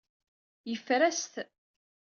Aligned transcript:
Yeffer-as-t. 0.69 1.33